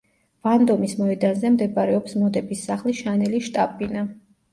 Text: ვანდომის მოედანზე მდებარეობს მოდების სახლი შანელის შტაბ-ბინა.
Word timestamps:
ვანდომის 0.45 0.93
მოედანზე 1.01 1.51
მდებარეობს 1.55 2.15
მოდების 2.21 2.63
სახლი 2.71 2.95
შანელის 3.03 3.45
შტაბ-ბინა. 3.51 4.05